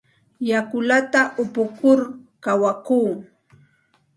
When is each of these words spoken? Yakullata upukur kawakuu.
Yakullata 0.49 1.21
upukur 1.41 1.99
kawakuu. 2.43 3.11